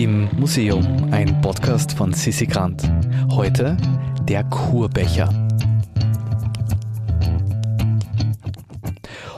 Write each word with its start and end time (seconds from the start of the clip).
Im 0.00 0.30
Museum, 0.38 1.08
ein 1.10 1.42
Podcast 1.42 1.92
von 1.92 2.14
Sissi 2.14 2.46
Grant. 2.46 2.90
Heute 3.32 3.76
der 4.26 4.44
Kurbecher. 4.44 5.28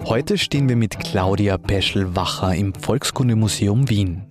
Heute 0.05 0.39
stehen 0.39 0.69
wir 0.69 0.77
mit 0.77 1.01
Claudia 1.01 1.59
Peschel-Wacher 1.59 2.55
im 2.55 2.75
Volkskundemuseum 2.75 3.91
Wien. 3.91 4.23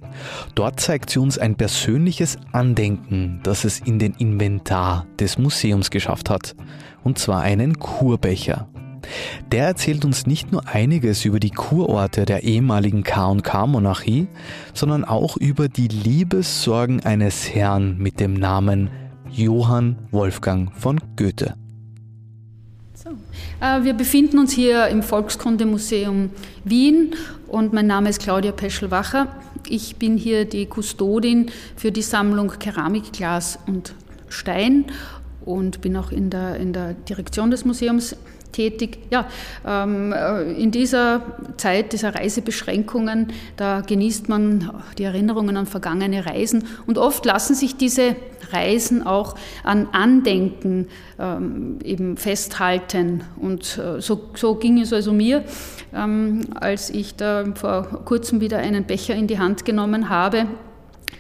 Dort 0.56 0.80
zeigt 0.80 1.10
sie 1.10 1.20
uns 1.20 1.38
ein 1.38 1.56
persönliches 1.56 2.38
Andenken, 2.54 3.42
das 3.44 3.66
es 3.66 3.82
in 3.82 4.00
den 4.00 4.14
Inventar 4.14 5.08
des 5.20 5.38
Museums 5.38 5.92
geschafft 5.92 6.30
hat. 6.30 6.56
Und 7.04 7.20
zwar 7.20 7.42
einen 7.42 7.78
Kurbecher. 7.78 8.70
Der 9.52 9.66
erzählt 9.66 10.06
uns 10.06 10.26
nicht 10.26 10.52
nur 10.52 10.68
einiges 10.68 11.26
über 11.26 11.40
die 11.40 11.50
Kurorte 11.50 12.26
der 12.26 12.44
ehemaligen 12.44 13.04
K&K-Monarchie, 13.04 14.28
sondern 14.74 15.04
auch 15.06 15.38
über 15.38 15.68
die 15.68 15.88
Liebessorgen 15.88 17.02
eines 17.02 17.54
Herrn 17.54 17.98
mit 17.98 18.20
dem 18.20 18.34
Namen 18.34 18.90
Johann 19.30 19.98
Wolfgang 20.12 20.72
von 20.78 21.00
Goethe. 21.16 21.56
So. 22.94 23.10
Äh, 23.62 23.84
wir 23.84 23.94
befinden 23.94 24.40
uns 24.40 24.52
hier 24.52 24.88
im 24.88 25.02
Volkskundemuseum 25.02 26.30
Wien 26.64 27.16
und 27.48 27.74
mein 27.74 27.88
Name 27.88 28.10
ist 28.10 28.22
Claudia 28.22 28.52
Peschel-Wacher. 28.52 29.28
Ich 29.68 29.96
bin 29.96 30.18
hier 30.18 30.46
die 30.46 30.66
Kustodin 30.66 31.50
für 31.76 31.92
die 31.92 32.02
Sammlung 32.02 32.54
Keramik, 32.60 33.14
Glas 33.14 33.58
und 33.68 33.94
Stein 34.30 34.86
und 35.46 35.82
bin 35.82 35.98
auch 35.98 36.12
in 36.12 36.30
der, 36.30 36.58
in 36.58 36.74
der 36.74 36.94
Direktion 36.94 37.52
des 37.52 37.66
Museums 37.66 38.16
tätig. 38.52 39.00
Ja, 39.10 39.28
ähm, 39.66 40.14
äh, 40.14 40.52
in 40.54 40.72
dieser 40.72 41.22
Zeit 41.58 41.94
dieser 41.94 42.16
Reisebeschränkungen, 42.16 43.34
da 43.58 43.82
genießt 43.82 44.30
man 44.30 44.72
die 44.98 45.04
Erinnerungen 45.04 45.58
an 45.58 45.66
vergangene 45.66 46.26
Reisen 46.26 46.66
und 46.88 46.98
oft 46.98 47.26
lassen 47.26 47.56
sich 47.56 47.78
diese 47.78 48.16
Reisen 48.52 49.06
auch 49.06 49.36
an 49.64 49.88
Andenken 49.92 50.88
ähm, 51.20 51.80
eben 51.84 52.18
festhalten. 52.18 53.24
Und 53.38 53.78
äh, 53.78 54.02
so, 54.02 54.30
so 54.36 54.56
ging 54.56 54.80
es 54.80 54.94
also 54.94 55.14
mir, 55.14 55.44
ähm, 55.94 56.42
als 56.56 56.90
ich 56.90 57.16
da 57.16 57.46
vor 57.56 58.04
kurzem 58.06 58.42
wieder 58.42 58.58
einen 58.58 58.86
Becher 58.86 59.16
in 59.16 59.28
die 59.28 59.40
Hand 59.40 59.66
genommen 59.66 60.10
habe 60.10 60.48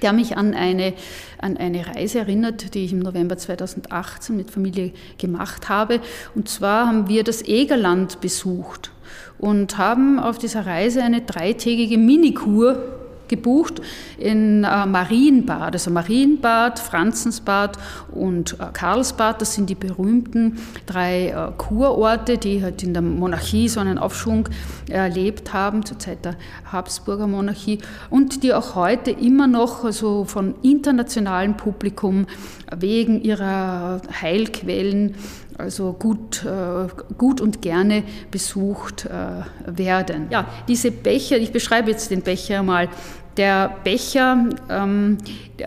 der 0.01 0.13
mich 0.13 0.37
an 0.37 0.53
eine, 0.53 0.93
an 1.39 1.57
eine 1.57 1.85
Reise 1.87 2.19
erinnert, 2.19 2.73
die 2.73 2.85
ich 2.85 2.93
im 2.93 2.99
November 2.99 3.37
2018 3.37 4.35
mit 4.35 4.51
Familie 4.51 4.91
gemacht 5.17 5.69
habe. 5.69 5.99
Und 6.35 6.49
zwar 6.49 6.87
haben 6.87 7.07
wir 7.07 7.23
das 7.23 7.43
Egerland 7.43 8.21
besucht 8.21 8.91
und 9.37 9.77
haben 9.77 10.19
auf 10.19 10.37
dieser 10.37 10.65
Reise 10.65 11.03
eine 11.03 11.21
dreitägige 11.21 11.97
Minikur 11.97 13.00
gebucht 13.31 13.81
in 14.19 14.63
äh, 14.63 14.85
Marienbad, 14.85 15.73
also 15.73 15.89
Marienbad, 15.89 16.77
Franzensbad 16.77 17.79
und 18.11 18.53
äh, 18.59 18.65
Karlsbad. 18.71 19.41
Das 19.41 19.55
sind 19.55 19.69
die 19.69 19.75
berühmten 19.75 20.59
drei 20.85 21.29
äh, 21.29 21.51
Kurorte, 21.57 22.37
die 22.37 22.61
halt 22.61 22.83
in 22.83 22.93
der 22.93 23.01
Monarchie 23.01 23.67
so 23.67 23.79
einen 23.79 23.97
Aufschwung 23.97 24.47
erlebt 24.89 25.53
haben, 25.53 25.83
zur 25.83 25.97
Zeit 25.97 26.23
der 26.25 26.35
Habsburger 26.71 27.25
Monarchie 27.25 27.79
und 28.11 28.43
die 28.43 28.53
auch 28.53 28.75
heute 28.75 29.09
immer 29.09 29.47
noch 29.47 29.83
also 29.83 30.25
von 30.25 30.53
internationalem 30.61 31.57
Publikum 31.57 32.27
wegen 32.75 33.21
ihrer 33.21 34.01
Heilquellen 34.21 35.15
also 35.61 35.93
gut, 35.93 36.43
äh, 36.43 36.87
gut 37.17 37.39
und 37.39 37.61
gerne 37.61 38.03
besucht 38.31 39.05
äh, 39.05 39.43
werden. 39.65 40.27
Ja, 40.29 40.47
diese 40.67 40.91
Becher, 40.91 41.37
ich 41.37 41.51
beschreibe 41.51 41.91
jetzt 41.91 42.11
den 42.11 42.21
Becher 42.21 42.63
mal, 42.63 42.89
der 43.37 43.77
Becher, 43.83 44.49
ähm, 44.69 45.17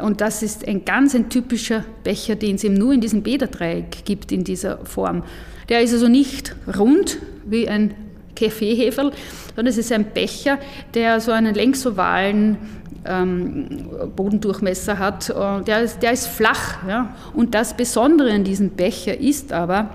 und 0.02 0.20
das 0.20 0.42
ist 0.42 0.66
ein 0.66 0.84
ganz 0.84 1.14
ein 1.14 1.28
typischer 1.28 1.84
Becher, 2.02 2.36
den 2.36 2.56
es 2.56 2.64
eben 2.64 2.74
nur 2.74 2.92
in 2.92 3.00
diesem 3.00 3.22
Bäderdreieck 3.22 4.04
gibt, 4.04 4.32
in 4.32 4.44
dieser 4.44 4.78
Form. 4.84 5.22
Der 5.68 5.80
ist 5.80 5.92
also 5.92 6.08
nicht 6.08 6.55
rund 6.78 7.18
wie 7.46 7.68
ein 7.68 7.94
Kaffeeheferl, 8.36 9.12
sondern 9.55 9.66
es 9.66 9.78
ist 9.78 9.92
ein 9.92 10.05
Becher, 10.12 10.58
der 10.92 11.20
so 11.20 11.33
einen 11.33 11.55
längsovalen 11.55 12.58
ähm, 13.06 13.89
Bodendurchmesser 14.14 14.98
hat. 14.98 15.28
Der 15.66 15.83
ist, 15.83 16.02
der 16.02 16.12
ist 16.12 16.27
flach. 16.27 16.86
Ja? 16.86 17.14
Und 17.33 17.55
das 17.55 17.77
Besondere 17.77 18.33
an 18.33 18.44
diesem 18.44 18.70
Becher 18.70 19.18
ist 19.18 19.52
aber, 19.52 19.90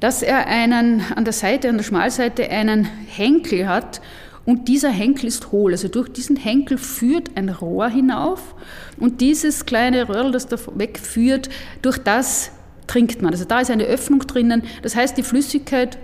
dass 0.00 0.22
er 0.22 0.46
einen, 0.46 1.02
an 1.14 1.24
der 1.24 1.32
Seite, 1.32 1.68
an 1.68 1.76
der 1.76 1.84
Schmalseite 1.84 2.48
einen 2.50 2.84
Henkel 2.84 3.68
hat, 3.68 4.00
und 4.48 4.66
dieser 4.66 4.88
Henkel 4.88 5.26
ist 5.26 5.52
hohl. 5.52 5.72
Also 5.72 5.88
durch 5.88 6.08
diesen 6.08 6.36
Henkel 6.36 6.78
führt 6.78 7.36
ein 7.36 7.50
Rohr 7.50 7.90
hinauf 7.90 8.54
und 8.98 9.20
dieses 9.20 9.66
kleine 9.66 10.08
Röhrl, 10.08 10.32
das 10.32 10.46
da 10.46 10.56
wegführt, 10.74 11.50
durch 11.82 11.98
das 11.98 12.50
trinkt 12.86 13.20
man. 13.20 13.32
Also 13.32 13.44
da 13.44 13.60
ist 13.60 13.70
eine 13.70 13.84
Öffnung 13.84 14.20
drinnen. 14.20 14.62
Das 14.80 14.96
heißt, 14.96 15.18
die 15.18 15.22
Flüssigkeit, 15.22 15.98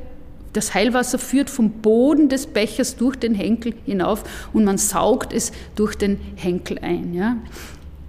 das 0.53 0.75
Heilwasser 0.75 1.19
führt 1.19 1.49
vom 1.49 1.71
Boden 1.71 2.29
des 2.29 2.47
Bechers 2.47 2.97
durch 2.97 3.17
den 3.17 3.35
Henkel 3.35 3.73
hinauf 3.87 4.25
und 4.53 4.65
man 4.65 4.77
saugt 4.77 5.33
es 5.33 5.51
durch 5.75 5.95
den 5.95 6.21
Henkel 6.37 6.79
ein. 6.81 7.15
Ja. 7.15 7.39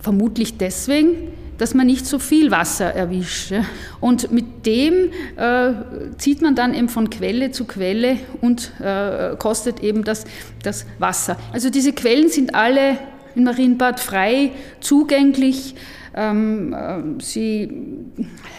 Vermutlich 0.05 0.59
deswegen, 0.59 1.31
dass 1.57 1.73
man 1.73 1.87
nicht 1.87 2.05
so 2.05 2.19
viel 2.19 2.51
Wasser 2.51 2.93
erwischt. 2.93 3.53
Und 3.99 4.31
mit 4.31 4.67
dem 4.67 5.09
äh, 5.35 5.71
zieht 6.19 6.43
man 6.43 6.53
dann 6.53 6.75
eben 6.75 6.89
von 6.89 7.09
Quelle 7.09 7.49
zu 7.49 7.65
Quelle 7.65 8.17
und 8.39 8.71
äh, 8.79 9.35
kostet 9.39 9.79
eben 9.79 10.03
das, 10.03 10.25
das 10.61 10.85
Wasser. 10.99 11.37
Also 11.51 11.71
diese 11.71 11.91
Quellen 11.91 12.29
sind 12.29 12.53
alle 12.53 12.99
in 13.33 13.45
Marienbad 13.45 13.99
frei 13.99 14.51
zugänglich. 14.79 15.73
Ähm, 16.13 16.73
äh, 16.73 17.23
sie, 17.23 17.71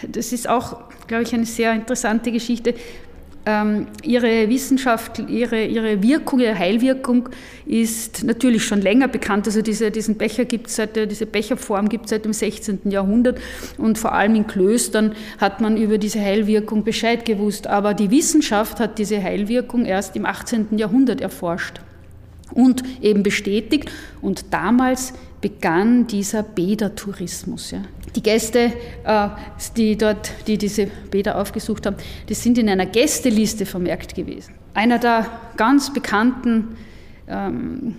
das 0.05 0.33
ist 0.33 0.49
auch, 0.49 0.81
glaube 1.07 1.23
ich, 1.23 1.33
eine 1.33 1.45
sehr 1.45 1.71
interessante 1.71 2.33
Geschichte. 2.33 2.73
Ähm, 3.49 3.87
ihre 4.03 4.49
Wissenschaft, 4.49 5.19
ihre, 5.19 5.63
ihre 5.63 6.03
Wirkung, 6.03 6.41
ihre 6.41 6.59
Heilwirkung 6.59 7.29
ist 7.65 8.25
natürlich 8.25 8.65
schon 8.65 8.81
länger 8.81 9.07
bekannt. 9.07 9.47
Also 9.47 9.61
diese, 9.61 9.89
diesen 9.89 10.17
Becher 10.17 10.43
gibt 10.43 10.69
seit, 10.69 10.97
diese 10.97 11.25
Becherform 11.25 11.87
gibt 11.87 12.05
es 12.05 12.09
seit 12.09 12.25
dem 12.25 12.33
16. 12.33 12.91
Jahrhundert 12.91 13.39
und 13.77 13.97
vor 13.97 14.11
allem 14.11 14.35
in 14.35 14.47
Klöstern 14.47 15.15
hat 15.37 15.61
man 15.61 15.77
über 15.77 15.97
diese 15.97 16.19
Heilwirkung 16.19 16.83
Bescheid 16.83 17.23
gewusst. 17.23 17.67
Aber 17.67 17.93
die 17.93 18.11
Wissenschaft 18.11 18.81
hat 18.81 18.99
diese 18.99 19.23
Heilwirkung 19.23 19.85
erst 19.85 20.17
im 20.17 20.25
18. 20.25 20.77
Jahrhundert 20.77 21.21
erforscht 21.21 21.79
und 22.53 22.83
eben 23.01 23.23
bestätigt. 23.23 23.91
Und 24.21 24.53
damals 24.53 25.13
begann 25.41 26.07
dieser 26.07 26.43
Bädertourismus. 26.43 27.71
Ja. 27.71 27.81
Die 28.15 28.23
Gäste, 28.23 28.73
äh, 29.03 29.29
die 29.75 29.97
dort, 29.97 30.31
die 30.47 30.57
diese 30.57 30.87
Bäder 31.11 31.39
aufgesucht 31.39 31.85
haben, 31.85 31.97
die 32.27 32.33
sind 32.33 32.57
in 32.57 32.69
einer 32.69 32.85
Gästeliste 32.85 33.65
vermerkt 33.65 34.15
gewesen. 34.15 34.55
Einer 34.73 34.97
der 34.99 35.27
ganz 35.55 35.93
bekannten 35.93 36.75
ähm, 37.27 37.95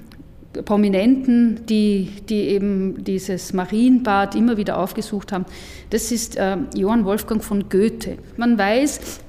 Prominenten, 0.65 1.67
die, 1.67 2.11
die 2.29 2.49
eben 2.49 3.05
dieses 3.05 3.53
Marienbad 3.53 4.35
immer 4.35 4.57
wieder 4.57 4.79
aufgesucht 4.79 5.31
haben, 5.33 5.45
das 5.91 6.11
ist 6.11 6.37
äh, 6.37 6.57
Johann 6.75 7.05
Wolfgang 7.05 7.45
von 7.45 7.69
Goethe. 7.69 8.19
Man 8.37 8.59
weiß, 8.59 9.21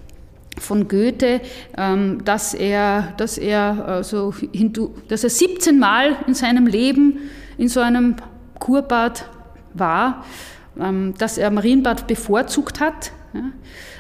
von 0.60 0.88
Goethe, 0.88 1.42
ähm, 1.78 2.24
dass 2.24 2.54
er, 2.54 3.14
dass 3.18 3.38
er, 3.38 4.04
so 4.04 4.34
hindu, 4.52 4.94
dass 5.08 5.24
er 5.24 5.30
17 5.30 5.80
Mal 5.80 6.18
in 6.28 6.34
seinem 6.34 6.68
Leben 6.68 7.20
in 7.58 7.68
so 7.68 7.80
einem 7.80 8.16
Kurbad 8.60 9.26
war, 9.74 10.26
ähm, 10.80 11.14
dass 11.18 11.38
er 11.38 11.52
Marienbad 11.52 12.08
bevorzugt 12.08 12.80
hat, 12.80 13.12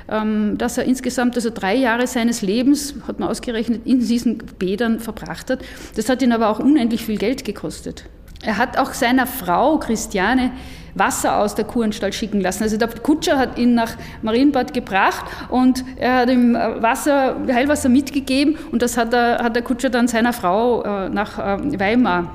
ähm, 0.09 0.57
dass 0.57 0.77
er 0.77 0.85
insgesamt 0.85 1.35
also 1.35 1.49
drei 1.53 1.75
Jahre 1.75 2.07
seines 2.07 2.41
Lebens, 2.41 2.95
hat 3.07 3.19
man 3.19 3.29
ausgerechnet, 3.29 3.85
in 3.85 3.99
diesen 3.99 4.37
Bädern 4.37 4.99
verbracht 4.99 5.49
hat. 5.49 5.59
Das 5.95 6.09
hat 6.09 6.21
ihn 6.21 6.31
aber 6.31 6.49
auch 6.49 6.59
unendlich 6.59 7.03
viel 7.03 7.17
Geld 7.17 7.45
gekostet. 7.45 8.05
Er 8.41 8.57
hat 8.57 8.77
auch 8.77 8.93
seiner 8.93 9.27
Frau 9.27 9.77
Christiane 9.79 10.51
Wasser 10.99 11.37
aus 11.37 11.55
der 11.55 11.65
Kuranstalt 11.65 12.13
schicken 12.13 12.41
lassen. 12.41 12.63
Also 12.63 12.77
der 12.77 12.87
Kutscher 12.87 13.37
hat 13.37 13.57
ihn 13.57 13.73
nach 13.73 13.95
Marienbad 14.21 14.73
gebracht 14.73 15.25
und 15.49 15.83
er 15.97 16.17
hat 16.17 16.29
ihm 16.29 16.55
äh, 16.55 16.81
Wasser, 16.81 17.37
Heilwasser 17.51 17.89
mitgegeben 17.89 18.57
und 18.71 18.81
das 18.81 18.97
hat, 18.97 19.13
er, 19.13 19.39
hat 19.43 19.55
der 19.55 19.63
Kutscher 19.63 19.89
dann 19.89 20.07
seiner 20.07 20.33
Frau 20.33 20.83
äh, 20.83 21.09
nach 21.09 21.39
ähm, 21.41 21.79
Weimar 21.79 22.31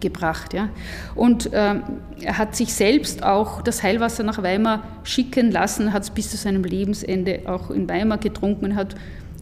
gebracht. 0.00 0.54
Ja. 0.54 0.68
Und 1.14 1.50
ähm, 1.52 1.82
er 2.20 2.38
hat 2.38 2.56
sich 2.56 2.74
selbst 2.74 3.22
auch 3.22 3.62
das 3.62 3.82
Heilwasser 3.82 4.22
nach 4.22 4.42
Weimar 4.42 4.82
schicken 5.04 5.50
lassen, 5.50 5.92
hat 5.92 6.02
es 6.02 6.10
bis 6.10 6.30
zu 6.30 6.36
seinem 6.36 6.64
Lebensende 6.64 7.42
auch 7.46 7.70
in 7.70 7.88
Weimar 7.88 8.18
getrunken 8.18 8.66
und 8.66 8.76
hat 8.76 8.94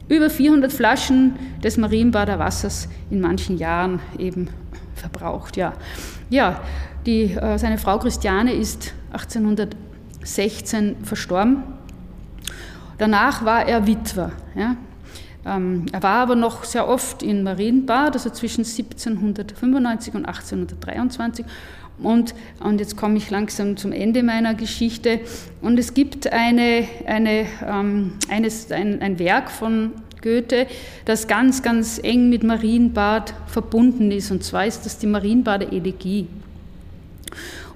über 0.08 0.30
400 0.30 0.72
Flaschen 0.72 1.34
des 1.64 1.76
Marienbader 1.76 2.38
Wassers 2.38 2.88
in 3.10 3.20
manchen 3.20 3.58
Jahren 3.58 4.00
eben 4.18 4.48
verbraucht. 4.96 5.56
Ja, 5.56 5.74
ja 6.28 6.60
die, 7.06 7.34
äh, 7.34 7.58
seine 7.58 7.78
Frau 7.78 7.98
Christiane 7.98 8.52
ist 8.52 8.92
1816 9.12 10.96
verstorben. 11.04 11.62
Danach 12.98 13.44
war 13.44 13.66
er 13.66 13.86
Witwer. 13.86 14.32
Ja. 14.54 14.76
Ähm, 15.44 15.86
er 15.92 16.02
war 16.02 16.22
aber 16.22 16.34
noch 16.34 16.64
sehr 16.64 16.88
oft 16.88 17.22
in 17.22 17.42
Marienbad, 17.44 18.14
also 18.14 18.30
zwischen 18.30 18.64
1795 18.64 20.14
und 20.14 20.26
1823. 20.26 21.46
Und, 21.98 22.34
und 22.60 22.78
jetzt 22.78 22.96
komme 22.96 23.16
ich 23.16 23.30
langsam 23.30 23.76
zum 23.76 23.92
Ende 23.92 24.22
meiner 24.22 24.54
Geschichte. 24.54 25.20
Und 25.62 25.78
es 25.78 25.94
gibt 25.94 26.30
eine, 26.32 26.86
eine, 27.06 27.46
ähm, 27.64 28.12
eines, 28.28 28.70
ein, 28.72 29.00
ein 29.00 29.18
Werk 29.18 29.50
von 29.50 29.92
Goethe, 30.26 30.66
das 31.04 31.28
ganz, 31.28 31.62
ganz 31.62 32.00
eng 32.02 32.28
mit 32.28 32.42
Marienbad 32.42 33.32
verbunden 33.46 34.10
ist. 34.10 34.32
Und 34.32 34.42
zwar 34.42 34.66
ist 34.66 34.84
das 34.84 34.98
die 34.98 35.06
Marienbader 35.06 35.72
Elegie. 35.72 36.26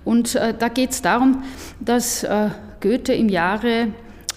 Und 0.05 0.35
äh, 0.35 0.53
da 0.59 0.69
geht 0.69 0.91
es 0.91 1.01
darum, 1.01 1.45
dass 1.79 2.25
äh, 2.25 2.49
Goethe 2.81 3.13
im 3.13 3.29
Jahre 3.29 3.89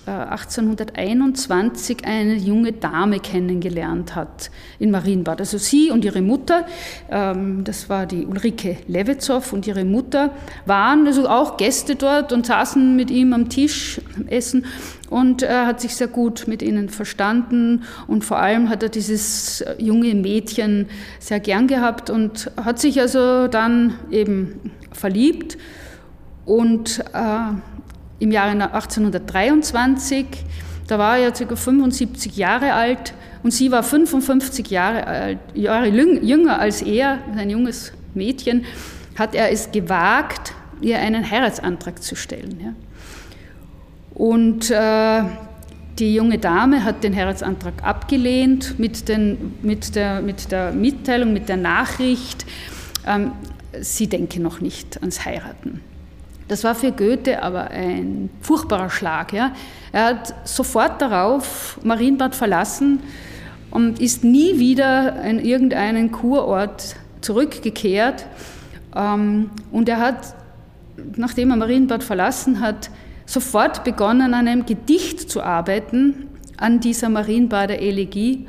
1821 0.06 2.04
äh, 2.04 2.08
eine 2.08 2.36
junge 2.36 2.74
Dame 2.74 3.20
kennengelernt 3.20 4.16
hat 4.16 4.52
in 4.80 4.92
Marienbad. 4.92 5.40
Also 5.40 5.58
sie 5.58 5.92
und 5.92 6.04
ihre 6.06 6.22
Mutter, 6.22 6.66
ähm, 7.10 7.64
das 7.64 7.90
war 7.90 8.06
die 8.06 8.26
Ulrike 8.26 8.78
Levetzow 8.88 9.54
und 9.54 9.68
ihre 9.68 9.86
Mutter, 9.86 10.32
waren 10.66 11.08
also 11.08 11.28
auch 11.28 11.58
Gäste 11.58 11.96
dort 11.96 12.32
und 12.34 12.46
saßen 12.46 12.96
mit 12.96 13.12
ihm 13.12 13.34
am 13.34 13.50
Tisch 13.50 14.02
essen 14.28 14.66
und 15.10 15.44
er 15.44 15.68
hat 15.68 15.80
sich 15.80 15.96
sehr 15.96 16.08
gut 16.08 16.46
mit 16.48 16.62
ihnen 16.62 16.90
verstanden 16.90 17.84
und 18.08 18.24
vor 18.24 18.40
allem 18.40 18.70
hat 18.70 18.84
er 18.84 18.90
dieses 18.90 19.64
junge 19.78 20.16
Mädchen 20.16 20.88
sehr 21.20 21.40
gern 21.40 21.68
gehabt 21.68 22.10
und 22.10 22.52
hat 22.58 22.80
sich 22.80 23.00
also 23.00 23.48
dann 23.48 23.94
eben 24.10 24.72
verliebt 24.92 25.58
und 26.46 27.00
äh, 27.14 27.54
im 28.24 28.32
Jahre 28.32 28.52
1823. 28.52 30.26
Da 30.88 30.98
war 30.98 31.18
er 31.18 31.32
ca. 31.32 31.56
75 31.56 32.38
Jahre 32.38 32.74
alt 32.74 33.14
und 33.44 33.52
sie 33.52 33.72
war 33.72 33.84
55 33.84 34.70
Jahre, 34.70 35.06
alt, 35.06 35.40
Jahre 35.54 35.88
jünger 35.88 36.60
als 36.60 36.82
er, 36.82 37.20
ein 37.36 37.50
junges 37.50 37.92
Mädchen, 38.14 38.66
hat 39.18 39.36
er 39.36 39.52
es 39.52 39.72
gewagt, 39.72 40.54
ihr 40.82 41.00
einen 41.00 41.30
Heiratsantrag 41.30 42.02
zu 42.02 42.16
stellen. 42.16 42.58
Ja. 42.64 42.74
Und 44.14 44.72
äh, 44.72 45.24
die 46.00 46.16
junge 46.16 46.38
Dame 46.38 46.84
hat 46.84 47.04
den 47.04 47.16
Heiratsantrag 47.16 47.84
abgelehnt 47.84 48.80
mit, 48.80 49.10
den, 49.10 49.56
mit, 49.62 49.96
der, 49.96 50.22
mit 50.22 50.52
der 50.52 50.72
Mitteilung, 50.72 51.34
mit 51.34 51.50
der 51.50 51.58
Nachricht, 51.58 52.46
ähm, 53.06 53.32
sie 53.82 54.08
denke 54.08 54.42
noch 54.42 54.62
nicht 54.62 55.02
ans 55.02 55.26
Heiraten. 55.26 55.82
Das 56.48 56.64
war 56.64 56.76
für 56.76 56.92
Goethe 56.92 57.42
aber 57.42 57.72
ein 57.72 58.30
furchtbarer 58.42 58.90
Schlag. 58.90 59.34
Ja. 59.34 59.54
Er 59.92 60.06
hat 60.06 60.36
sofort 60.48 61.02
darauf 61.02 61.80
Marienbad 61.84 62.36
verlassen 62.36 63.00
und 63.72 64.00
ist 64.00 64.24
nie 64.24 64.60
wieder 64.60 65.24
in 65.24 65.40
irgendeinen 65.40 66.12
Kurort 66.12 66.96
zurückgekehrt. 67.22 68.26
Ähm, 68.96 69.50
und 69.72 69.90
er 69.90 70.00
hat, 70.00 70.36
nachdem 71.16 71.52
er 71.52 71.58
Marienbad 71.58 72.04
verlassen 72.04 72.60
hat, 72.60 72.90
sofort 73.26 73.84
begonnen, 73.84 74.34
an 74.34 74.48
einem 74.48 74.66
Gedicht 74.66 75.30
zu 75.30 75.42
arbeiten, 75.42 76.28
an 76.58 76.80
dieser 76.80 77.10
Marienbader 77.10 77.80
Elegie. 77.80 78.48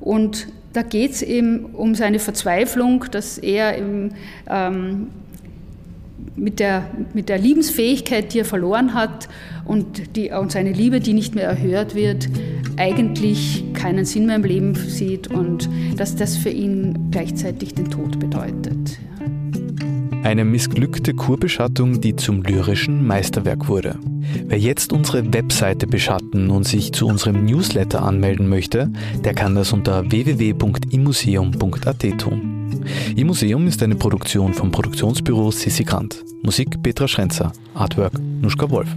Und 0.00 0.48
da 0.72 0.82
geht 0.82 1.12
es 1.12 1.22
eben 1.22 1.66
um 1.66 1.94
seine 1.94 2.18
Verzweiflung, 2.18 3.04
dass 3.10 3.38
er 3.38 3.76
im, 3.76 4.12
ähm, 4.48 5.08
mit 6.36 6.60
der, 6.60 6.90
mit 7.12 7.28
der 7.28 7.38
Liebensfähigkeit, 7.38 8.34
die 8.34 8.40
er 8.40 8.44
verloren 8.44 8.94
hat 8.94 9.28
und, 9.64 10.16
die, 10.16 10.30
und 10.30 10.52
seine 10.52 10.72
Liebe, 10.72 11.00
die 11.00 11.12
nicht 11.12 11.34
mehr 11.34 11.48
erhört 11.48 11.94
wird, 11.94 12.28
eigentlich 12.76 13.64
keinen 13.74 14.04
Sinn 14.04 14.26
mehr 14.26 14.36
im 14.36 14.44
Leben 14.44 14.74
sieht 14.74 15.28
und 15.28 15.68
dass 15.96 16.16
das 16.16 16.36
für 16.36 16.50
ihn 16.50 17.10
gleichzeitig 17.10 17.74
den 17.74 17.90
Tod 17.90 18.18
bedeutet. 18.18 18.98
Eine 20.22 20.46
missglückte 20.46 21.12
Kurbeschattung, 21.12 22.00
die 22.00 22.16
zum 22.16 22.42
lyrischen 22.42 23.06
Meisterwerk 23.06 23.68
wurde. 23.68 23.98
Wer 24.46 24.58
jetzt 24.58 24.94
unsere 24.94 25.34
Webseite 25.34 25.86
beschatten 25.86 26.48
und 26.48 26.66
sich 26.66 26.92
zu 26.92 27.06
unserem 27.06 27.44
Newsletter 27.44 28.02
anmelden 28.02 28.48
möchte, 28.48 28.90
der 29.22 29.34
kann 29.34 29.54
das 29.54 29.74
unter 29.74 30.10
www.imuseum.at 30.10 32.18
tun. 32.18 32.53
Ihr 33.16 33.24
Museum 33.24 33.66
ist 33.66 33.82
eine 33.82 33.94
Produktion 33.94 34.54
vom 34.54 34.70
Produktionsbüro 34.70 35.50
Sissi 35.50 35.84
Grant. 35.84 36.24
Musik 36.42 36.82
Petra 36.82 37.08
Schrenzer, 37.08 37.52
Artwork 37.74 38.12
Nuschka 38.40 38.68
Wolf. 38.70 38.88